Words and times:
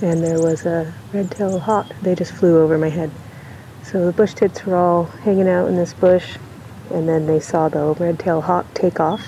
and 0.00 0.22
there 0.22 0.40
was 0.40 0.64
a 0.66 0.92
red-tailed 1.12 1.62
hawk. 1.62 1.86
They 2.02 2.14
just 2.14 2.32
flew 2.32 2.60
over 2.60 2.78
my 2.78 2.88
head. 2.88 3.10
So 3.82 4.06
the 4.06 4.12
bush 4.12 4.34
tits 4.34 4.64
were 4.64 4.76
all 4.76 5.04
hanging 5.04 5.48
out 5.48 5.68
in 5.68 5.76
this 5.76 5.94
bush, 5.94 6.36
and 6.90 7.08
then 7.08 7.26
they 7.26 7.40
saw 7.40 7.68
the 7.68 7.94
red-tailed 7.98 8.44
hawk 8.44 8.66
take 8.74 9.00
off, 9.00 9.22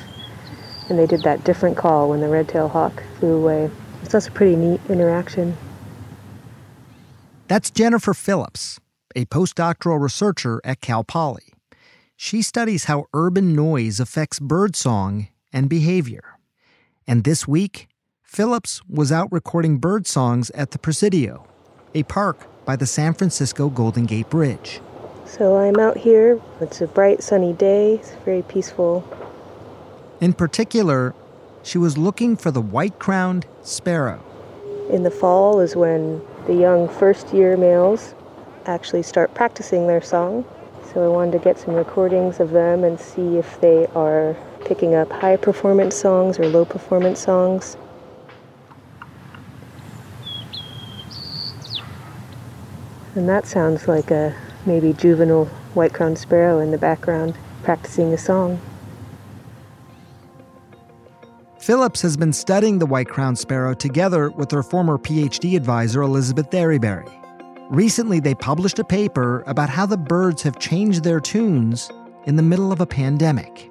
and 0.89 0.99
they 0.99 1.07
did 1.07 1.23
that 1.23 1.45
different 1.45 1.77
call 1.77 2.11
when 2.11 2.21
the 2.21 2.29
red-tailed 2.29 2.71
hawk 2.71 3.03
flew 3.19 3.37
away. 3.37 3.71
So 4.03 4.09
that's 4.11 4.29
a 4.29 4.33
pretty 4.33 4.57
neat 4.57 4.81
interaction. 4.89 5.57
That's 7.49 7.71
Jennifer 7.71 8.15
Phillips, 8.15 8.79
a 9.17 9.25
postdoctoral 9.27 10.01
researcher 10.01 10.61
at 10.65 10.81
Cal 10.81 11.05
Poly. 11.05 11.53
She 12.17 12.43
studies 12.43 12.85
how 12.85 13.07
urban 13.13 13.55
noise 13.55 13.99
affects 13.99 14.39
birdsong 14.39 15.29
and 15.53 15.69
behavior. 15.69 16.39
And 17.07 17.25
this 17.25 17.49
week, 17.49 17.89
Phillips 18.31 18.81
was 18.89 19.11
out 19.11 19.27
recording 19.33 19.79
bird 19.79 20.07
songs 20.07 20.51
at 20.51 20.71
the 20.71 20.79
Presidio, 20.79 21.45
a 21.97 22.05
park 22.05 22.47
by 22.65 22.77
the 22.77 22.87
San 22.87 23.13
Francisco 23.13 23.69
Golden 23.69 24.07
Gate 24.07 24.31
Bridge. 24.31 24.81
So 25.27 25.57
I'm 25.57 25.81
out 25.81 25.97
here. 25.97 26.41
It's 26.61 26.81
a 26.81 26.87
bright, 26.87 27.25
sunny 27.25 27.55
day. 27.55 27.95
It's 27.95 28.13
very 28.25 28.43
peaceful. 28.43 29.03
In 30.21 30.33
particular, 30.33 31.13
she 31.65 31.77
was 31.77 31.99
looking 31.99 32.37
for 32.37 32.53
the 32.53 32.61
white 32.61 33.01
crowned 33.01 33.47
sparrow. 33.65 34.23
In 34.93 35.03
the 35.03 35.11
fall 35.11 35.59
is 35.59 35.75
when 35.75 36.23
the 36.47 36.55
young 36.55 36.89
first 36.89 37.35
year 37.35 37.57
males 37.57 38.15
actually 38.65 39.03
start 39.03 39.35
practicing 39.35 39.89
their 39.89 40.01
song. 40.01 40.45
So 40.95 41.05
I 41.05 41.09
wanted 41.09 41.33
to 41.33 41.41
get 41.41 41.59
some 41.59 41.75
recordings 41.75 42.39
of 42.39 42.53
them 42.53 42.85
and 42.85 43.01
see 43.01 43.39
if 43.39 43.61
they 43.61 43.89
are 43.97 44.37
picking 44.67 44.95
up 44.95 45.11
high 45.11 45.37
performance 45.37 45.97
songs 45.97 46.39
or 46.39 46.47
low 46.47 46.65
performance 46.65 47.19
songs. 47.19 47.77
And 53.21 53.29
that 53.29 53.45
sounds 53.47 53.87
like 53.87 54.11
a 54.11 54.35
maybe 54.65 54.95
juvenile 54.95 55.45
white 55.75 55.93
crowned 55.93 56.17
sparrow 56.17 56.59
in 56.59 56.71
the 56.71 56.79
background 56.79 57.37
practicing 57.63 58.15
a 58.15 58.17
song. 58.17 58.59
Phillips 61.59 62.01
has 62.01 62.17
been 62.17 62.33
studying 62.33 62.79
the 62.79 62.87
white 62.87 63.09
crowned 63.09 63.39
sparrow 63.39 63.75
together 63.75 64.31
with 64.31 64.51
her 64.53 64.63
former 64.63 64.97
PhD 64.97 65.55
advisor, 65.55 66.01
Elizabeth 66.01 66.49
Derryberry. 66.49 67.13
Recently, 67.69 68.21
they 68.21 68.35
published 68.35 68.79
a 68.79 68.85
paper 68.85 69.45
about 69.47 69.69
how 69.69 69.85
the 69.85 69.99
birds 69.99 70.41
have 70.41 70.59
changed 70.59 71.05
their 71.05 71.21
tunes 71.21 71.91
in 72.25 72.37
the 72.37 72.43
middle 72.43 72.73
of 72.73 72.81
a 72.81 72.87
pandemic. 72.87 73.71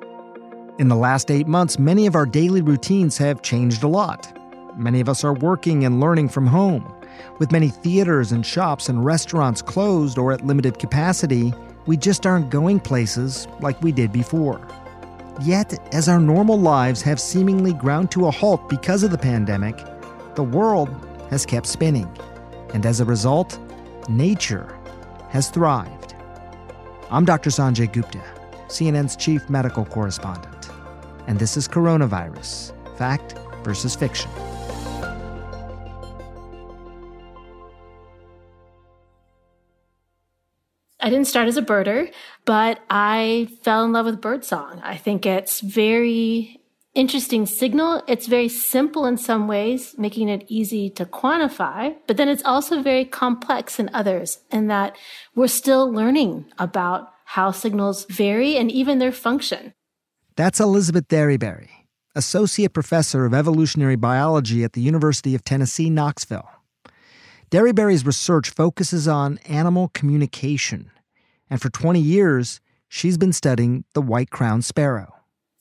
In 0.77 0.89
the 0.89 0.95
last 0.95 1.31
eight 1.31 1.47
months, 1.47 1.79
many 1.79 2.05
of 2.05 2.15
our 2.15 2.27
daily 2.27 2.61
routines 2.61 3.17
have 3.17 3.41
changed 3.41 3.81
a 3.81 3.87
lot. 3.87 4.31
Many 4.77 5.01
of 5.01 5.09
us 5.09 5.23
are 5.23 5.33
working 5.33 5.85
and 5.85 5.99
learning 5.99 6.29
from 6.29 6.45
home. 6.45 6.93
With 7.37 7.51
many 7.51 7.69
theaters 7.69 8.31
and 8.31 8.45
shops 8.45 8.89
and 8.89 9.03
restaurants 9.05 9.61
closed 9.61 10.17
or 10.17 10.31
at 10.31 10.45
limited 10.45 10.79
capacity, 10.79 11.53
we 11.85 11.97
just 11.97 12.25
aren't 12.25 12.49
going 12.49 12.79
places 12.79 13.47
like 13.61 13.81
we 13.81 13.91
did 13.91 14.11
before. 14.11 14.65
Yet, 15.41 15.79
as 15.93 16.09
our 16.09 16.19
normal 16.19 16.59
lives 16.59 17.01
have 17.01 17.19
seemingly 17.19 17.73
ground 17.73 18.11
to 18.11 18.27
a 18.27 18.31
halt 18.31 18.67
because 18.67 19.03
of 19.03 19.11
the 19.11 19.17
pandemic, 19.17 19.77
the 20.35 20.43
world 20.43 20.89
has 21.29 21.45
kept 21.45 21.65
spinning. 21.65 22.09
And 22.73 22.85
as 22.85 22.99
a 22.99 23.05
result, 23.05 23.57
nature 24.09 24.77
has 25.29 25.49
thrived. 25.49 26.15
I'm 27.09 27.25
Dr. 27.25 27.49
Sanjay 27.49 27.91
Gupta, 27.91 28.21
CNN's 28.67 29.15
chief 29.15 29.49
medical 29.49 29.85
correspondent. 29.85 30.69
And 31.27 31.39
this 31.39 31.57
is 31.57 31.67
Coronavirus 31.67 32.73
Fact 32.97 33.35
versus 33.63 33.95
Fiction. 33.95 34.29
I 41.09 41.11
didn't 41.11 41.25
start 41.25 41.47
as 41.47 41.57
a 41.57 41.63
birder, 41.63 42.13
but 42.45 42.81
I 42.87 43.47
fell 43.63 43.83
in 43.83 43.93
love 43.93 44.05
with 44.05 44.21
birdsong. 44.21 44.79
I 44.83 44.95
think 44.95 45.25
it's 45.25 45.59
very 45.59 46.61
interesting 46.93 47.47
signal. 47.47 48.03
It's 48.07 48.27
very 48.27 48.47
simple 48.47 49.07
in 49.07 49.17
some 49.17 49.47
ways, 49.47 49.95
making 49.97 50.29
it 50.29 50.45
easy 50.49 50.87
to 50.91 51.07
quantify, 51.07 51.95
but 52.05 52.17
then 52.17 52.29
it's 52.29 52.43
also 52.45 52.83
very 52.83 53.05
complex 53.05 53.79
in 53.79 53.89
others 53.91 54.37
in 54.51 54.67
that 54.67 54.95
we're 55.33 55.47
still 55.47 55.91
learning 55.91 56.45
about 56.59 57.11
how 57.25 57.49
signals 57.49 58.05
vary 58.05 58.55
and 58.55 58.71
even 58.71 58.99
their 58.99 59.11
function. 59.11 59.73
That's 60.35 60.59
Elizabeth 60.59 61.07
Derryberry, 61.07 61.69
Associate 62.13 62.71
Professor 62.71 63.25
of 63.25 63.33
Evolutionary 63.33 63.95
Biology 63.95 64.63
at 64.63 64.73
the 64.73 64.81
University 64.81 65.33
of 65.33 65.43
Tennessee, 65.43 65.89
Knoxville. 65.89 66.47
Derryberry's 67.49 68.05
research 68.05 68.51
focuses 68.51 69.07
on 69.07 69.39
animal 69.39 69.89
communication, 69.95 70.91
and 71.49 71.61
for 71.61 71.69
20 71.69 71.99
years, 71.99 72.59
she's 72.87 73.17
been 73.17 73.33
studying 73.33 73.83
the 73.93 74.01
white 74.01 74.29
crowned 74.29 74.65
sparrow. 74.65 75.13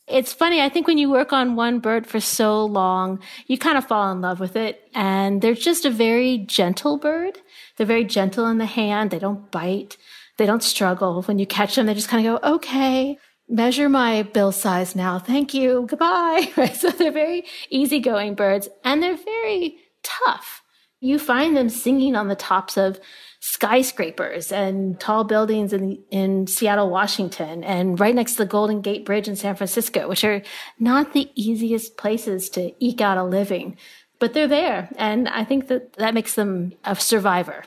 It's 0.09 0.33
funny. 0.33 0.63
I 0.63 0.71
think 0.71 0.87
when 0.87 0.97
you 0.97 1.11
work 1.11 1.35
on 1.35 1.55
one 1.55 1.81
bird 1.81 2.07
for 2.07 2.19
so 2.19 2.65
long, 2.65 3.21
you 3.47 3.59
kind 3.59 3.77
of 3.77 3.87
fall 3.87 4.11
in 4.11 4.23
love 4.23 4.41
with 4.41 4.57
it. 4.57 4.89
And 4.95 5.43
they're 5.43 5.53
just 5.53 5.85
a 5.85 5.91
very 5.91 6.39
gentle 6.39 6.97
bird. 6.97 7.39
They're 7.77 7.87
very 7.87 8.05
gentle 8.05 8.47
in 8.47 8.57
the 8.57 8.67
hand. 8.67 9.11
They 9.11 9.19
don't 9.19 9.51
bite. 9.51 9.99
They 10.39 10.47
don't 10.47 10.63
struggle. 10.63 11.23
When 11.23 11.39
you 11.39 11.47
catch 11.47 11.75
them, 11.75 11.87
they 11.87 11.95
just 11.95 12.09
kind 12.09 12.27
of 12.27 12.41
go, 12.41 12.55
okay, 12.55 13.19
measure 13.49 13.91
my 13.91 14.23
bill 14.23 14.53
size 14.53 14.97
now. 14.97 15.19
Thank 15.19 15.53
you. 15.53 15.87
Goodbye. 15.89 16.53
Right. 16.57 16.75
So 16.75 16.91
they're 16.91 17.13
very 17.13 17.45
easygoing 17.69 18.35
birds 18.35 18.69
and 18.85 19.03
they're 19.03 19.17
very 19.17 19.77
tough. 20.03 20.63
You 21.01 21.19
find 21.19 21.57
them 21.57 21.69
singing 21.69 22.17
on 22.17 22.29
the 22.29 22.35
tops 22.35 22.77
of 22.77 22.99
skyscrapers 23.41 24.51
and 24.51 24.99
tall 24.99 25.25
buildings 25.25 25.73
in, 25.73 26.03
in 26.11 26.47
Seattle, 26.47 26.91
Washington, 26.91 27.63
and 27.63 27.99
right 28.01 28.15
next 28.15 28.33
to 28.33 28.39
the 28.39 28.47
Golden 28.47 28.81
Gate 28.81 29.05
Bridge 29.05 29.29
in 29.29 29.37
San 29.37 29.55
Francisco, 29.55 30.09
which 30.09 30.25
are 30.25 30.43
not 30.79 31.13
the 31.13 31.31
easiest 31.35 31.97
places 31.97 32.49
to 32.51 32.73
eke 32.85 33.01
out 33.01 33.19
a 33.19 33.25
living, 33.25 33.77
but 34.19 34.35
they're 34.35 34.49
there. 34.49 34.89
And 34.97 35.29
I 35.29 35.45
think 35.45 35.69
that 35.69 35.95
that 35.95 36.15
makes 36.15 36.35
them 36.35 36.73
a 36.85 36.97
survivor. 36.97 37.65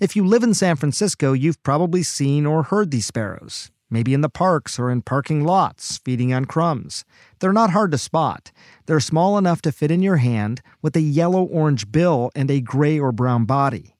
If 0.00 0.16
you 0.16 0.26
live 0.26 0.42
in 0.42 0.54
San 0.54 0.76
Francisco, 0.76 1.32
you've 1.32 1.62
probably 1.62 2.02
seen 2.02 2.46
or 2.46 2.64
heard 2.64 2.90
these 2.90 3.06
sparrows, 3.06 3.70
maybe 3.88 4.12
in 4.12 4.20
the 4.20 4.28
parks 4.28 4.78
or 4.78 4.90
in 4.90 5.02
parking 5.02 5.44
lots, 5.44 5.98
feeding 5.98 6.32
on 6.32 6.44
crumbs. 6.44 7.04
They're 7.38 7.52
not 7.52 7.70
hard 7.70 7.92
to 7.92 7.98
spot. 7.98 8.50
They're 8.86 9.00
small 9.00 9.38
enough 9.38 9.62
to 9.62 9.72
fit 9.72 9.90
in 9.90 10.02
your 10.02 10.16
hand 10.16 10.60
with 10.82 10.96
a 10.96 11.00
yellow 11.00 11.44
orange 11.44 11.90
bill 11.90 12.30
and 12.34 12.50
a 12.50 12.60
gray 12.60 12.98
or 12.98 13.12
brown 13.12 13.44
body. 13.44 13.93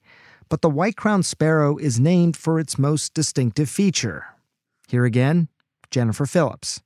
But 0.48 0.62
the 0.62 0.70
white 0.70 0.96
crowned 0.96 1.26
sparrow 1.26 1.76
is 1.76 2.00
named 2.00 2.36
for 2.36 2.58
its 2.58 2.78
most 2.78 3.14
distinctive 3.14 3.68
feature. 3.68 4.26
Here 4.88 5.04
again, 5.04 5.48
Jennifer 5.90 6.26
Phillips. 6.26 6.80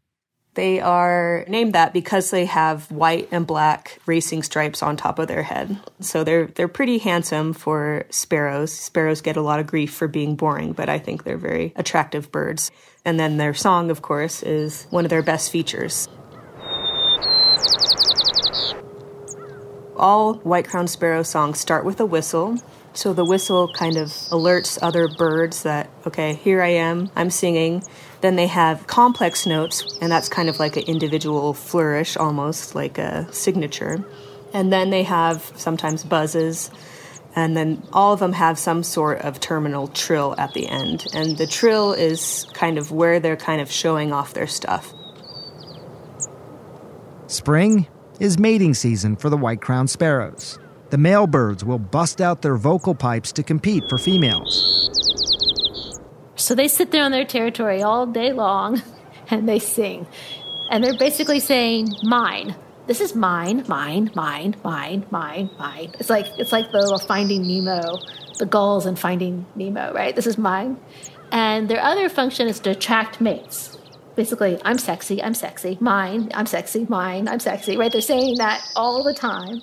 They 0.59 0.81
are 0.81 1.45
named 1.47 1.75
that 1.75 1.93
because 1.93 2.31
they 2.31 2.47
have 2.47 2.91
white 2.91 3.29
and 3.31 3.47
black 3.47 4.01
racing 4.07 4.43
stripes 4.43 4.83
on 4.83 4.97
top 4.97 5.21
of 5.21 5.29
their 5.29 5.45
head. 5.45 5.79
So 6.01 6.25
they're 6.25 6.47
they're 6.49 6.67
pretty 6.67 6.99
handsome 6.99 7.53
for 7.53 8.07
sparrows. 8.11 8.73
Sparrows 8.73 9.21
get 9.21 9.37
a 9.37 9.41
lot 9.41 9.61
of 9.61 9.69
grief 9.69 9.95
for 9.95 10.09
being 10.09 10.35
boring, 10.35 10.73
but 10.73 10.89
I 10.89 10.99
think 10.99 11.23
they're 11.23 11.39
very 11.39 11.73
attractive 11.77 12.33
birds. 12.33 12.73
And 13.05 13.21
then 13.21 13.37
their 13.37 13.55
song, 13.55 13.89
of 13.89 14.03
course, 14.03 14.43
is 14.43 14.89
one 14.91 15.05
of 15.05 15.11
their 15.11 15.23
best 15.23 15.53
features. 15.53 16.09
All 19.97 20.35
white 20.43 20.67
crowned 20.67 20.91
sparrow 20.91 21.23
songs 21.23 21.61
start 21.61 21.85
with 21.85 22.01
a 22.01 22.07
whistle. 22.07 22.59
So 22.99 23.13
the 23.13 23.25
whistle 23.25 23.73
kind 23.73 23.97
of 23.97 24.09
alerts 24.09 24.77
other 24.83 25.07
birds 25.07 25.63
that, 25.63 25.89
okay, 26.05 26.35
here 26.35 26.61
I 26.61 26.71
am, 26.71 27.13
I'm 27.15 27.31
singing. 27.31 27.85
Then 28.23 28.35
they 28.35 28.49
have 28.49 28.89
complex 28.89 29.47
notes, 29.47 29.97
and 30.01 30.11
that's 30.11 30.29
kind 30.29 30.49
of 30.49 30.59
like 30.59 30.77
an 30.77 30.83
individual 30.83 31.55
flourish, 31.55 32.17
almost 32.17 32.75
like 32.75 32.99
a 32.99 33.33
signature. 33.33 34.05
And 34.53 34.73
then 34.73 34.91
they 34.91 35.05
have 35.05 35.53
sometimes 35.55 36.03
buzzes, 36.03 36.73
And 37.37 37.57
then 37.57 37.87
all 37.93 38.13
of 38.13 38.19
them 38.19 38.33
have 38.33 38.59
some 38.59 38.83
sort 38.83 39.21
of 39.21 39.39
terminal 39.39 39.87
trill 39.87 40.35
at 40.37 40.55
the 40.55 40.67
end. 40.67 41.07
And 41.15 41.39
the 41.39 41.47
trill 41.47 41.93
is 41.93 42.49
kind 42.53 42.79
of 42.79 42.91
where 42.91 43.21
they're 43.21 43.37
kind 43.37 43.61
of 43.61 43.71
showing 43.71 44.13
off 44.13 44.35
their 44.35 44.49
stuff. 44.49 44.93
Spring 47.29 47.87
is 48.19 48.41
mating 48.41 48.75
season 48.75 49.15
for 49.15 49.31
the 49.31 49.37
white 49.37 49.61
crowned 49.61 49.89
sparrows. 49.89 50.59
The 50.91 50.99
male 50.99 51.27
birds 51.27 51.65
will 51.65 51.79
bust 51.79 52.23
out 52.23 52.41
their 52.41 52.57
vocal 52.57 52.95
pipes 52.95 53.31
to 53.33 53.43
compete 53.43 53.89
for 53.91 53.99
females. 53.99 54.65
So 56.37 56.55
they 56.55 56.67
sit 56.69 56.93
there 56.93 57.03
on 57.03 57.13
their 57.13 57.27
territory 57.27 57.83
all 57.83 58.07
day 58.07 58.33
long 58.33 58.83
and 59.31 59.47
they 59.47 59.59
sing. 59.59 60.07
And 60.71 60.83
they're 60.83 60.97
basically 60.97 61.41
saying, 61.41 61.89
mine. 62.03 62.57
This 62.87 63.03
is 63.03 63.15
mine, 63.15 63.65
mine, 63.69 64.11
mine, 64.15 64.57
mine, 64.65 65.05
mine, 65.11 65.51
mine. 65.59 65.93
It's 65.99 66.09
like 66.09 66.27
it's 66.39 66.53
like 66.53 66.73
the 66.73 67.05
Finding 67.07 67.47
Nemo, 67.47 67.99
the 68.39 68.47
gulls 68.47 68.87
in 68.87 68.97
Finding 68.97 69.45
Nemo, 69.57 69.93
right? 69.93 70.17
This 70.17 70.27
is 70.27 70.39
mine. 70.39 70.81
And 71.31 71.69
their 71.69 71.83
other 71.83 72.09
function 72.09 72.49
is 72.49 72.61
to 72.61 72.71
attract 72.71 73.21
mates. 73.21 73.77
Basically, 74.17 74.59
I'm 74.65 74.79
sexy, 74.79 75.23
I'm 75.23 75.35
sexy, 75.35 75.77
mine, 75.83 76.31
I'm 76.33 76.47
sexy, 76.47 76.87
mine, 76.89 77.29
I'm 77.29 77.41
sexy, 77.41 77.77
right? 77.77 77.93
They're 77.93 78.01
saying 78.01 78.39
that 78.39 78.67
all 78.75 79.05
the 79.05 79.13
time. 79.13 79.61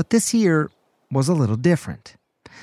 But 0.00 0.08
this 0.08 0.32
year 0.32 0.70
was 1.10 1.28
a 1.28 1.34
little 1.34 1.56
different. 1.56 2.16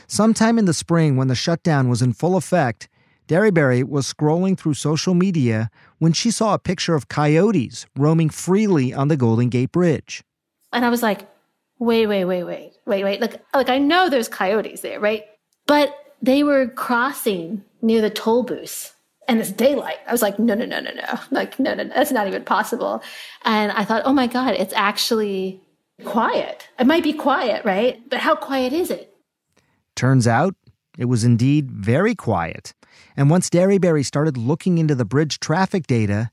Sometime 0.07 0.57
in 0.57 0.65
the 0.65 0.73
spring, 0.73 1.17
when 1.17 1.27
the 1.27 1.35
shutdown 1.35 1.87
was 1.87 2.01
in 2.01 2.13
full 2.13 2.35
effect, 2.35 2.89
Derryberry 3.27 3.83
was 3.83 4.11
scrolling 4.11 4.57
through 4.57 4.73
social 4.73 5.13
media 5.13 5.69
when 5.99 6.13
she 6.13 6.31
saw 6.31 6.55
a 6.55 6.57
picture 6.57 6.95
of 6.95 7.09
coyotes 7.09 7.85
roaming 7.95 8.31
freely 8.31 8.91
on 8.91 9.07
the 9.07 9.15
Golden 9.15 9.49
Gate 9.49 9.71
Bridge. 9.71 10.23
And 10.73 10.83
I 10.83 10.89
was 10.89 11.03
like, 11.03 11.29
wait, 11.77 12.07
wait, 12.07 12.25
wait, 12.25 12.43
wait, 12.43 12.73
wait, 12.87 13.03
wait. 13.03 13.21
Look, 13.21 13.39
like 13.53 13.69
I 13.69 13.77
know 13.77 14.09
there's 14.09 14.27
coyotes 14.27 14.81
there, 14.81 14.99
right? 14.99 15.23
But 15.67 15.95
they 16.23 16.41
were 16.41 16.69
crossing 16.69 17.63
near 17.83 18.01
the 18.01 18.09
toll 18.09 18.41
booths 18.41 18.95
and 19.27 19.39
it's 19.39 19.51
daylight. 19.51 19.97
I 20.07 20.11
was 20.11 20.23
like, 20.23 20.39
no, 20.39 20.55
no, 20.55 20.65
no, 20.65 20.79
no, 20.79 20.89
no. 20.89 21.19
Like, 21.29 21.59
no, 21.59 21.75
no, 21.75 21.83
no, 21.83 21.93
that's 21.93 22.11
not 22.11 22.27
even 22.27 22.45
possible. 22.45 23.03
And 23.43 23.71
I 23.73 23.85
thought, 23.85 24.01
oh 24.05 24.13
my 24.13 24.25
God, 24.25 24.55
it's 24.55 24.73
actually 24.73 25.61
quiet. 26.05 26.67
It 26.79 26.87
might 26.87 27.03
be 27.03 27.13
quiet, 27.13 27.65
right? 27.65 28.01
But 28.09 28.19
how 28.19 28.35
quiet 28.35 28.73
is 28.73 28.91
it? 28.91 29.13
Turns 29.95 30.27
out 30.27 30.55
it 30.97 31.05
was 31.05 31.23
indeed 31.23 31.71
very 31.71 32.15
quiet. 32.15 32.73
And 33.15 33.29
once 33.29 33.49
Derryberry 33.49 34.05
started 34.05 34.37
looking 34.37 34.77
into 34.77 34.95
the 34.95 35.05
bridge 35.05 35.39
traffic 35.39 35.87
data, 35.87 36.31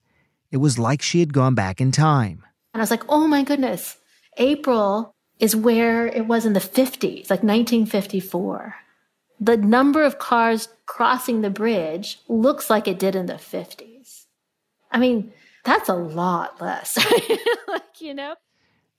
it 0.50 0.58
was 0.58 0.78
like 0.78 1.02
she 1.02 1.20
had 1.20 1.32
gone 1.32 1.54
back 1.54 1.80
in 1.80 1.92
time. 1.92 2.44
And 2.72 2.80
I 2.80 2.82
was 2.82 2.90
like, 2.90 3.04
oh 3.08 3.26
my 3.26 3.42
goodness, 3.42 3.96
April 4.36 5.14
is 5.38 5.56
where 5.56 6.06
it 6.06 6.26
was 6.26 6.46
in 6.46 6.52
the 6.52 6.60
50s, 6.60 7.30
like 7.30 7.42
1954. 7.42 8.76
The 9.40 9.56
number 9.56 10.04
of 10.04 10.18
cars 10.18 10.68
crossing 10.86 11.40
the 11.40 11.50
bridge 11.50 12.20
looks 12.28 12.70
like 12.70 12.86
it 12.86 12.98
did 12.98 13.16
in 13.16 13.26
the 13.26 13.34
50s. 13.34 14.26
I 14.90 14.98
mean, 14.98 15.32
that's 15.64 15.88
a 15.88 15.94
lot 15.94 16.60
less. 16.60 16.96
like, 17.68 18.00
you 18.00 18.14
know? 18.14 18.36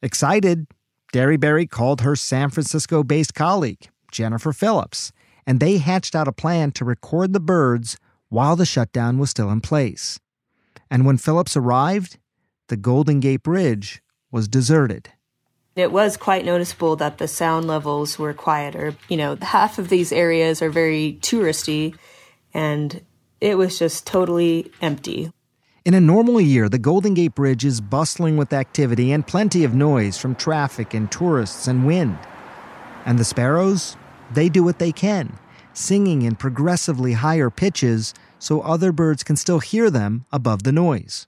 Excited, 0.02 0.68
Derryberry 1.14 1.70
called 1.70 2.02
her 2.02 2.16
San 2.16 2.50
Francisco 2.50 3.04
based 3.04 3.34
colleague, 3.34 3.88
Jennifer 4.12 4.54
Phillips, 4.54 5.12
and 5.48 5.60
they 5.60 5.78
hatched 5.78 6.16
out 6.16 6.28
a 6.28 6.34
plan 6.34 6.72
to 6.72 6.86
record 6.86 7.34
the 7.34 7.40
birds 7.40 7.98
while 8.30 8.56
the 8.56 8.66
shutdown 8.66 9.18
was 9.18 9.30
still 9.30 9.50
in 9.50 9.62
place. 9.62 10.20
And 10.90 11.06
when 11.06 11.18
Phillips 11.18 11.56
arrived, 11.56 12.18
the 12.68 12.78
Golden 12.78 13.20
Gate 13.20 13.44
Bridge 13.44 14.02
was 14.32 14.48
deserted. 14.48 15.10
It 15.76 15.92
was 15.92 16.18
quite 16.18 16.46
noticeable 16.46 16.96
that 16.98 17.18
the 17.18 17.28
sound 17.28 17.68
levels 17.68 18.18
were 18.18 18.34
quieter. 18.34 18.96
You 19.10 19.18
know, 19.18 19.36
half 19.42 19.78
of 19.78 19.90
these 19.90 20.12
areas 20.12 20.62
are 20.62 20.70
very 20.70 21.20
touristy, 21.22 21.96
and 22.54 23.04
it 23.42 23.58
was 23.58 23.78
just 23.78 24.08
totally 24.08 24.72
empty. 24.82 25.32
In 25.86 25.94
a 25.94 26.02
normal 26.02 26.42
year, 26.42 26.68
the 26.68 26.80
Golden 26.80 27.14
Gate 27.14 27.36
Bridge 27.36 27.64
is 27.64 27.80
bustling 27.80 28.38
with 28.38 28.54
activity 28.54 29.12
and 29.12 29.28
plenty 29.28 29.64
of 29.64 29.76
noise 29.76 30.18
from 30.18 30.34
traffic 30.34 30.96
and 30.96 31.12
tourists 31.12 31.68
and 31.68 31.86
wind. 31.86 32.18
And 33.06 33.20
the 33.20 33.24
sparrows? 33.24 33.96
They 34.34 34.50
do 34.50 34.64
what 34.64 34.80
they 34.80 34.92
can, 34.92 35.38
singing 35.74 36.24
in 36.24 36.38
progressively 36.38 37.14
higher 37.14 37.52
pitches 37.52 38.16
so 38.40 38.62
other 38.62 38.92
birds 38.92 39.24
can 39.24 39.36
still 39.36 39.60
hear 39.60 39.92
them 39.92 40.26
above 40.32 40.64
the 40.64 40.72
noise. 40.72 41.28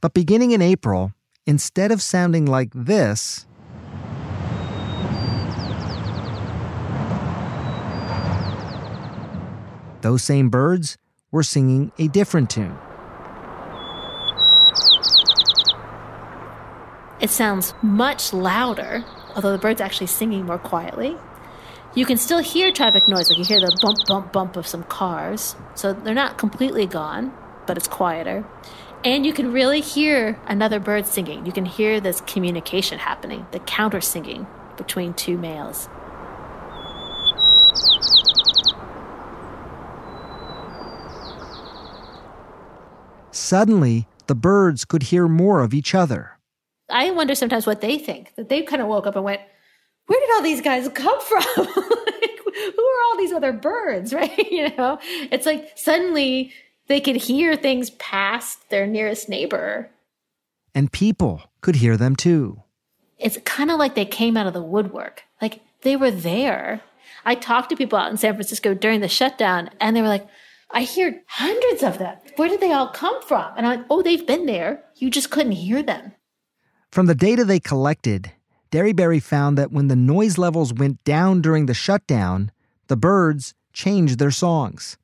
But 0.00 0.14
beginning 0.14 0.52
in 0.52 0.62
April, 0.62 1.12
instead 1.44 1.90
of 1.90 2.00
sounding 2.00 2.46
like 2.46 2.70
this, 2.72 3.44
those 10.02 10.22
same 10.22 10.48
birds 10.48 10.96
were 11.32 11.42
singing 11.42 11.90
a 11.98 12.06
different 12.06 12.50
tune. 12.50 12.78
It 17.24 17.30
sounds 17.30 17.72
much 17.80 18.34
louder, 18.34 19.02
although 19.34 19.52
the 19.52 19.56
bird's 19.56 19.80
actually 19.80 20.08
singing 20.08 20.44
more 20.44 20.58
quietly. 20.58 21.16
You 21.94 22.04
can 22.04 22.18
still 22.18 22.40
hear 22.40 22.70
traffic 22.70 23.08
noise, 23.08 23.30
like 23.30 23.38
you 23.38 23.46
hear 23.46 23.60
the 23.60 23.74
bump, 23.80 23.96
bump, 24.06 24.30
bump 24.30 24.56
of 24.58 24.66
some 24.66 24.82
cars. 24.82 25.56
So 25.74 25.94
they're 25.94 26.12
not 26.12 26.36
completely 26.36 26.84
gone, 26.84 27.32
but 27.66 27.78
it's 27.78 27.88
quieter. 27.88 28.44
And 29.06 29.24
you 29.24 29.32
can 29.32 29.52
really 29.54 29.80
hear 29.80 30.38
another 30.46 30.78
bird 30.78 31.06
singing. 31.06 31.46
You 31.46 31.52
can 31.52 31.64
hear 31.64 31.98
this 31.98 32.20
communication 32.20 32.98
happening, 32.98 33.46
the 33.52 33.58
counter 33.60 34.02
singing 34.02 34.46
between 34.76 35.14
two 35.14 35.38
males. 35.38 35.88
Suddenly, 43.30 44.08
the 44.26 44.34
birds 44.34 44.84
could 44.84 45.04
hear 45.04 45.26
more 45.26 45.62
of 45.62 45.72
each 45.72 45.94
other. 45.94 46.33
I 46.94 47.10
wonder 47.10 47.34
sometimes 47.34 47.66
what 47.66 47.80
they 47.80 47.98
think, 47.98 48.32
that 48.36 48.48
they 48.48 48.62
kind 48.62 48.80
of 48.80 48.86
woke 48.86 49.08
up 49.08 49.16
and 49.16 49.24
went, 49.24 49.40
where 50.06 50.20
did 50.20 50.30
all 50.34 50.42
these 50.42 50.60
guys 50.60 50.88
come 50.88 51.20
from? 51.28 51.42
like, 51.56 52.40
who 52.44 52.82
are 52.82 53.02
all 53.10 53.18
these 53.18 53.32
other 53.32 53.52
birds, 53.52 54.14
right? 54.14 54.50
you 54.50 54.74
know, 54.76 54.98
it's 55.30 55.44
like 55.44 55.72
suddenly 55.76 56.52
they 56.86 57.00
could 57.00 57.16
hear 57.16 57.56
things 57.56 57.90
past 57.90 58.70
their 58.70 58.86
nearest 58.86 59.28
neighbor. 59.28 59.90
And 60.72 60.92
people 60.92 61.42
could 61.60 61.76
hear 61.76 61.96
them 61.96 62.14
too. 62.14 62.62
It's 63.18 63.38
kind 63.44 63.70
of 63.70 63.78
like 63.78 63.96
they 63.96 64.04
came 64.04 64.36
out 64.36 64.46
of 64.46 64.54
the 64.54 64.62
woodwork. 64.62 65.24
Like 65.42 65.62
they 65.82 65.96
were 65.96 66.10
there. 66.12 66.80
I 67.24 67.34
talked 67.34 67.70
to 67.70 67.76
people 67.76 67.98
out 67.98 68.10
in 68.10 68.16
San 68.18 68.34
Francisco 68.34 68.74
during 68.74 69.00
the 69.00 69.08
shutdown, 69.08 69.70
and 69.80 69.96
they 69.96 70.02
were 70.02 70.08
like, 70.08 70.26
I 70.70 70.82
hear 70.82 71.22
hundreds 71.26 71.82
of 71.82 71.98
them. 71.98 72.18
Where 72.36 72.48
did 72.48 72.60
they 72.60 72.72
all 72.72 72.88
come 72.88 73.22
from? 73.22 73.52
And 73.56 73.66
I'm 73.66 73.78
like, 73.78 73.86
oh, 73.90 74.02
they've 74.02 74.26
been 74.26 74.46
there. 74.46 74.84
You 74.96 75.10
just 75.10 75.30
couldn't 75.30 75.52
hear 75.52 75.82
them. 75.82 76.12
From 76.94 77.06
the 77.06 77.14
data 77.16 77.44
they 77.44 77.58
collected, 77.58 78.30
Derryberry 78.70 79.20
found 79.20 79.58
that 79.58 79.72
when 79.72 79.88
the 79.88 79.96
noise 79.96 80.38
levels 80.38 80.72
went 80.72 81.02
down 81.02 81.40
during 81.40 81.66
the 81.66 81.74
shutdown, 81.74 82.52
the 82.86 82.96
birds 82.96 83.52
changed 83.72 84.20
their 84.20 84.30
songs. 84.30 84.96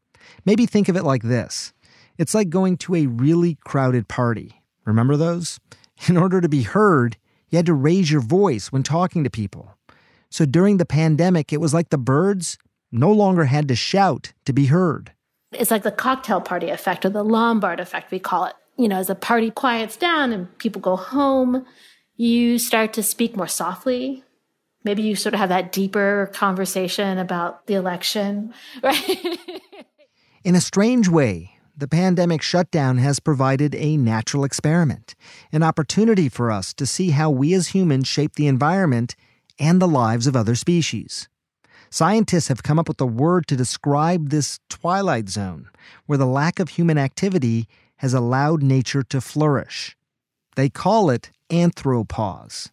Maybe 0.44 0.66
think 0.66 0.88
of 0.88 0.96
it 0.96 1.02
like 1.02 1.24
this 1.24 1.72
it's 2.16 2.32
like 2.32 2.48
going 2.48 2.76
to 2.76 2.94
a 2.94 3.06
really 3.06 3.58
crowded 3.64 4.06
party. 4.06 4.62
Remember 4.84 5.16
those? 5.16 5.58
In 6.06 6.16
order 6.16 6.40
to 6.40 6.48
be 6.48 6.62
heard, 6.62 7.16
you 7.48 7.56
had 7.56 7.66
to 7.66 7.74
raise 7.74 8.08
your 8.08 8.20
voice 8.20 8.70
when 8.70 8.84
talking 8.84 9.24
to 9.24 9.28
people. 9.28 9.76
So 10.30 10.44
during 10.46 10.76
the 10.76 10.86
pandemic, 10.86 11.52
it 11.52 11.60
was 11.60 11.74
like 11.74 11.90
the 11.90 11.98
birds 11.98 12.56
no 12.92 13.10
longer 13.10 13.46
had 13.46 13.66
to 13.66 13.74
shout 13.74 14.32
to 14.44 14.52
be 14.52 14.66
heard. 14.66 15.10
It's 15.50 15.72
like 15.72 15.82
the 15.82 15.90
cocktail 15.90 16.40
party 16.40 16.70
effect 16.70 17.04
or 17.04 17.10
the 17.10 17.24
Lombard 17.24 17.80
effect, 17.80 18.12
we 18.12 18.20
call 18.20 18.44
it. 18.44 18.54
You 18.80 18.88
know, 18.88 18.96
as 18.96 19.08
the 19.08 19.14
party 19.14 19.50
quiets 19.50 19.98
down 19.98 20.32
and 20.32 20.56
people 20.56 20.80
go 20.80 20.96
home, 20.96 21.66
you 22.16 22.58
start 22.58 22.94
to 22.94 23.02
speak 23.02 23.36
more 23.36 23.46
softly. 23.46 24.24
Maybe 24.84 25.02
you 25.02 25.16
sort 25.16 25.34
of 25.34 25.40
have 25.40 25.50
that 25.50 25.70
deeper 25.70 26.30
conversation 26.32 27.18
about 27.18 27.66
the 27.66 27.74
election, 27.74 28.54
right? 28.82 29.38
In 30.42 30.54
a 30.54 30.62
strange 30.62 31.10
way, 31.10 31.58
the 31.76 31.86
pandemic 31.86 32.40
shutdown 32.40 32.96
has 32.96 33.20
provided 33.20 33.74
a 33.74 33.98
natural 33.98 34.44
experiment, 34.44 35.14
an 35.52 35.62
opportunity 35.62 36.30
for 36.30 36.50
us 36.50 36.72
to 36.72 36.86
see 36.86 37.10
how 37.10 37.28
we 37.28 37.52
as 37.52 37.68
humans 37.68 38.08
shape 38.08 38.36
the 38.36 38.46
environment 38.46 39.14
and 39.58 39.80
the 39.80 39.88
lives 39.88 40.26
of 40.26 40.34
other 40.34 40.54
species. 40.54 41.28
Scientists 41.90 42.48
have 42.48 42.62
come 42.62 42.78
up 42.78 42.88
with 42.88 43.00
a 43.00 43.06
word 43.06 43.46
to 43.48 43.56
describe 43.56 44.30
this 44.30 44.58
twilight 44.70 45.28
zone, 45.28 45.68
where 46.06 46.16
the 46.16 46.24
lack 46.24 46.58
of 46.58 46.70
human 46.70 46.96
activity 46.96 47.68
has 48.00 48.14
allowed 48.14 48.62
nature 48.62 49.02
to 49.02 49.20
flourish. 49.20 49.94
They 50.56 50.70
call 50.70 51.10
it 51.10 51.30
anthropause. 51.50 52.70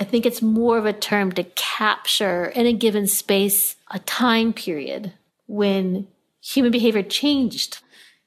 I 0.00 0.02
think 0.02 0.26
it's 0.26 0.42
more 0.42 0.76
of 0.78 0.84
a 0.84 0.92
term 0.92 1.30
to 1.32 1.44
capture 1.44 2.46
in 2.46 2.66
a 2.66 2.72
given 2.72 3.06
space 3.06 3.76
a 3.92 4.00
time 4.00 4.52
period 4.52 5.12
when 5.46 6.08
human 6.42 6.72
behavior 6.72 7.04
changed. 7.04 7.78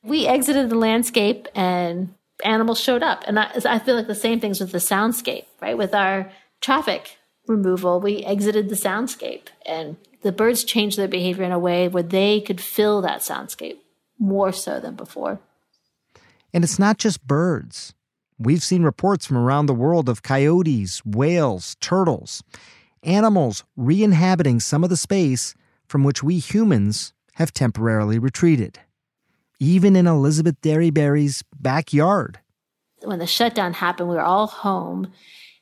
We 0.01 0.25
exited 0.25 0.69
the 0.69 0.77
landscape 0.77 1.49
and 1.53 2.13
animals 2.45 2.79
showed 2.79 3.03
up. 3.03 3.25
And 3.27 3.37
I, 3.37 3.51
I 3.65 3.79
feel 3.79 3.97
like 3.97 4.07
the 4.07 4.15
same 4.15 4.39
things 4.39 4.61
with 4.61 4.71
the 4.71 4.77
soundscape, 4.77 5.47
right? 5.61 5.77
With 5.77 5.93
our 5.93 6.31
traffic 6.61 7.17
removal, 7.45 7.99
we 7.99 8.23
exited 8.23 8.69
the 8.69 8.75
soundscape 8.75 9.47
and 9.65 9.97
the 10.21 10.31
birds 10.31 10.63
changed 10.63 10.97
their 10.97 11.09
behavior 11.09 11.43
in 11.43 11.51
a 11.51 11.59
way 11.59 11.89
where 11.89 12.03
they 12.03 12.39
could 12.39 12.61
fill 12.61 13.01
that 13.01 13.19
soundscape 13.19 13.79
more 14.17 14.53
so 14.53 14.79
than 14.79 14.95
before. 14.95 15.41
And 16.53 16.63
it's 16.63 16.79
not 16.79 16.97
just 16.97 17.25
birds. 17.25 17.93
We've 18.39 18.63
seen 18.63 18.83
reports 18.83 19.25
from 19.25 19.37
around 19.37 19.65
the 19.65 19.73
world 19.73 20.07
of 20.07 20.21
coyotes, 20.21 21.03
whales, 21.05 21.75
turtles, 21.81 22.43
animals 23.03 23.63
re 23.75 24.03
inhabiting 24.03 24.59
some 24.59 24.83
of 24.83 24.89
the 24.89 24.97
space 24.97 25.55
from 25.87 26.03
which 26.03 26.21
we 26.21 26.37
humans 26.37 27.13
have 27.33 27.53
temporarily 27.53 28.19
retreated, 28.19 28.79
even 29.59 29.95
in 29.95 30.05
Elizabeth 30.05 30.59
Derryberry's 30.61 31.43
backyard. 31.59 32.39
When 33.03 33.19
the 33.19 33.27
shutdown 33.27 33.73
happened, 33.73 34.09
we 34.09 34.15
were 34.15 34.21
all 34.21 34.47
home. 34.47 35.11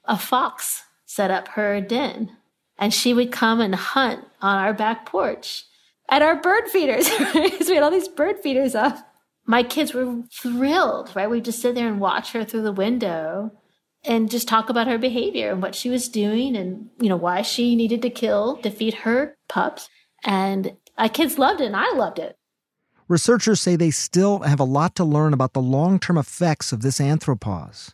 A 0.05 0.17
fox 0.17 0.83
set 1.05 1.31
up 1.31 1.49
her 1.49 1.79
den, 1.81 2.35
and 2.77 2.93
she 2.93 3.13
would 3.13 3.31
come 3.31 3.61
and 3.61 3.75
hunt 3.75 4.25
on 4.41 4.57
our 4.57 4.73
back 4.73 5.05
porch 5.05 5.63
at 6.09 6.21
our 6.21 6.35
bird 6.35 6.67
feeders. 6.69 7.09
we 7.33 7.75
had 7.75 7.83
all 7.83 7.91
these 7.91 8.07
bird 8.07 8.39
feeders 8.39 8.75
up 8.75 9.14
my 9.45 9.63
kids 9.63 9.93
were 9.93 10.23
thrilled, 10.31 11.11
right? 11.15 11.29
We'd 11.29 11.45
just 11.45 11.61
sit 11.61 11.75
there 11.75 11.87
and 11.87 11.99
watch 11.99 12.31
her 12.31 12.43
through 12.43 12.63
the 12.63 12.71
window 12.71 13.51
and 14.03 14.29
just 14.29 14.47
talk 14.47 14.69
about 14.69 14.87
her 14.87 14.97
behavior 14.97 15.51
and 15.51 15.61
what 15.61 15.75
she 15.75 15.89
was 15.89 16.09
doing 16.09 16.55
and, 16.55 16.89
you 16.99 17.09
know, 17.09 17.15
why 17.15 17.41
she 17.41 17.75
needed 17.75 18.01
to 18.01 18.09
kill 18.09 18.57
feed 18.57 18.93
her 18.95 19.37
pups. 19.47 19.89
And 20.23 20.75
my 20.97 21.07
kids 21.07 21.37
loved 21.37 21.61
it 21.61 21.65
and 21.65 21.75
I 21.75 21.91
loved 21.93 22.19
it. 22.19 22.37
Researchers 23.07 23.61
say 23.61 23.75
they 23.75 23.91
still 23.91 24.39
have 24.39 24.59
a 24.59 24.63
lot 24.63 24.95
to 24.95 25.03
learn 25.03 25.33
about 25.33 25.53
the 25.53 25.61
long 25.61 25.99
term 25.99 26.17
effects 26.17 26.71
of 26.71 26.81
this 26.81 26.99
anthropause. 26.99 27.93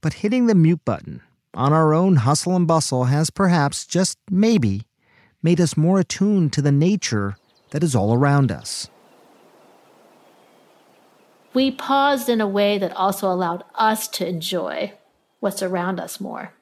But 0.00 0.14
hitting 0.14 0.46
the 0.46 0.54
mute 0.54 0.84
button 0.84 1.22
on 1.54 1.72
our 1.72 1.92
own 1.92 2.16
hustle 2.16 2.54
and 2.54 2.66
bustle 2.66 3.04
has 3.04 3.30
perhaps, 3.30 3.84
just 3.84 4.18
maybe, 4.30 4.82
made 5.42 5.60
us 5.60 5.76
more 5.76 5.98
attuned 5.98 6.52
to 6.52 6.62
the 6.62 6.72
nature 6.72 7.36
that 7.70 7.82
is 7.82 7.96
all 7.96 8.14
around 8.14 8.52
us 8.52 8.88
we 11.54 11.70
paused 11.70 12.28
in 12.28 12.40
a 12.40 12.48
way 12.48 12.78
that 12.78 12.96
also 12.96 13.30
allowed 13.30 13.64
us 13.74 14.08
to 14.08 14.26
enjoy 14.26 14.92
what's 15.40 15.62
around 15.62 16.00
us 16.00 16.20
more. 16.20 16.52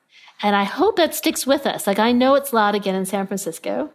And 0.42 0.56
I 0.56 0.64
hope 0.64 0.96
that 0.96 1.14
sticks 1.14 1.46
with 1.46 1.66
us. 1.66 1.86
Like, 1.86 1.98
I 1.98 2.12
know 2.12 2.34
it's 2.34 2.52
loud 2.52 2.74
again 2.74 2.94
in 2.94 3.04
San 3.04 3.26
Francisco, 3.26 3.92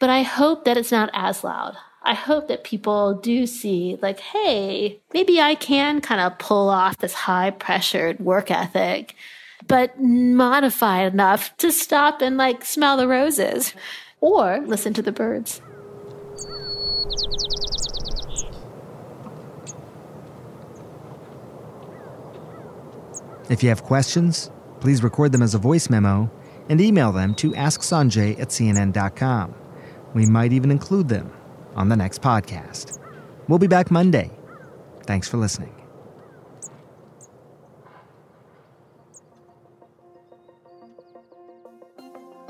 but 0.00 0.10
I 0.10 0.22
hope 0.22 0.64
that 0.64 0.76
it's 0.76 0.92
not 0.92 1.10
as 1.12 1.42
loud. 1.42 1.76
I 2.02 2.14
hope 2.14 2.46
that 2.46 2.62
people 2.62 3.14
do 3.14 3.46
see, 3.46 3.98
like, 4.00 4.20
hey, 4.20 5.00
maybe 5.12 5.40
I 5.40 5.56
can 5.56 6.00
kind 6.00 6.20
of 6.20 6.38
pull 6.38 6.68
off 6.68 6.98
this 6.98 7.14
high 7.14 7.50
pressured 7.50 8.20
work 8.20 8.48
ethic, 8.50 9.16
but 9.66 10.00
modify 10.00 11.04
it 11.04 11.12
enough 11.12 11.56
to 11.56 11.72
stop 11.72 12.22
and 12.22 12.36
like 12.36 12.64
smell 12.64 12.96
the 12.96 13.08
roses 13.08 13.74
or 14.20 14.60
listen 14.64 14.94
to 14.94 15.02
the 15.02 15.10
birds. 15.10 15.60
If 23.48 23.62
you 23.62 23.68
have 23.68 23.82
questions, 23.82 24.50
please 24.80 25.02
record 25.02 25.32
them 25.32 25.42
as 25.42 25.54
a 25.54 25.58
voice 25.58 25.88
memo 25.88 26.30
and 26.68 26.80
email 26.80 27.12
them 27.12 27.34
to 27.36 27.52
asksanjay 27.52 28.40
at 28.40 28.48
cnn.com. 28.48 29.54
We 30.14 30.26
might 30.26 30.52
even 30.52 30.70
include 30.70 31.08
them 31.08 31.30
on 31.74 31.88
the 31.88 31.96
next 31.96 32.22
podcast. 32.22 32.98
We'll 33.48 33.58
be 33.58 33.66
back 33.66 33.90
Monday. 33.90 34.30
Thanks 35.04 35.28
for 35.28 35.36
listening. 35.36 35.72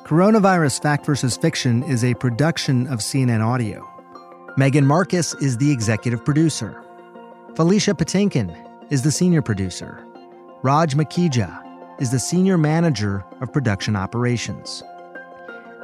Coronavirus 0.05 0.83
Fact 0.83 1.05
versus 1.05 1.37
Fiction 1.37 1.83
is 1.83 2.05
a 2.05 2.15
production 2.15 2.87
of 2.87 3.01
CNN 3.01 3.45
Audio. 3.45 3.85
Megan 4.57 4.87
Marcus 4.87 5.35
is 5.43 5.59
the 5.59 5.71
executive 5.71 6.25
producer. 6.25 6.83
Felicia 7.57 7.93
Patinkin 7.93 8.57
is 8.93 9.03
the 9.03 9.11
senior 9.11 9.43
producer. 9.43 10.07
Raj 10.63 10.95
Makhija 10.95 12.01
is 12.01 12.11
the 12.11 12.19
Senior 12.19 12.57
Manager 12.57 13.23
of 13.43 13.53
Production 13.53 13.95
Operations. 13.95 14.83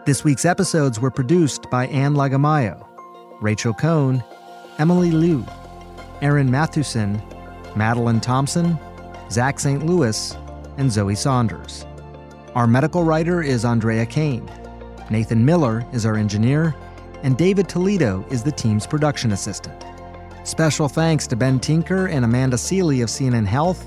This 0.06 0.24
week's 0.24 0.46
episodes 0.46 0.98
were 0.98 1.10
produced 1.10 1.68
by 1.70 1.88
Anne 1.88 2.14
Lagamayo, 2.14 2.86
Rachel 3.42 3.74
Cohn, 3.74 4.24
Emily 4.78 5.10
Liu, 5.10 5.44
Aaron 6.22 6.50
Mathewson, 6.50 7.22
Madeline 7.76 8.18
Thompson, 8.20 8.78
Zach 9.30 9.60
St. 9.60 9.84
Louis, 9.84 10.34
and 10.78 10.90
Zoe 10.90 11.14
Saunders. 11.14 11.84
Our 12.54 12.66
medical 12.66 13.04
writer 13.04 13.42
is 13.42 13.66
Andrea 13.66 14.06
Kane. 14.06 14.50
Nathan 15.10 15.44
Miller 15.44 15.86
is 15.92 16.06
our 16.06 16.16
engineer, 16.16 16.74
and 17.22 17.36
David 17.36 17.68
Toledo 17.68 18.24
is 18.30 18.42
the 18.42 18.50
team's 18.50 18.86
production 18.86 19.32
assistant. 19.32 19.84
Special 20.44 20.88
thanks 20.88 21.26
to 21.26 21.36
Ben 21.36 21.60
Tinker 21.60 22.06
and 22.06 22.24
Amanda 22.24 22.56
Sealy 22.56 23.02
of 23.02 23.10
CNN 23.10 23.46
Health 23.46 23.86